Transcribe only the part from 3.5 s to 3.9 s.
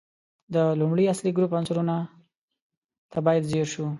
ځیر شو.